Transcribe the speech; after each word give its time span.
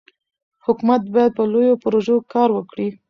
حکومت 0.65 1.01
باید 1.13 1.31
په 1.37 1.43
لویو 1.53 1.79
پروژو 1.83 2.15
کار 2.33 2.49
وکړي. 2.53 2.87